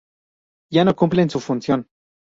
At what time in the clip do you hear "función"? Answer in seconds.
1.39-1.87